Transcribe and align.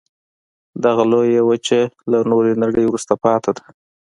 دغه 0.83 1.03
لویه 1.11 1.41
وچه 1.49 1.79
له 2.11 2.19
نورې 2.31 2.53
نړۍ 2.63 2.83
وروسته 2.87 3.13
پاتې 3.23 3.51
ده. 3.57 3.65